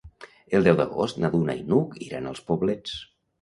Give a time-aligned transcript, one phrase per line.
[0.59, 2.99] El deu d'agost na Duna i n'Hug iran als Poblets.